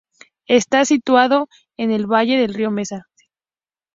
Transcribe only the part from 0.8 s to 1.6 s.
situado